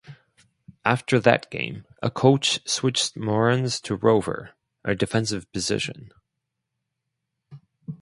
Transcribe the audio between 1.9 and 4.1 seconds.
a coach switched Morenz to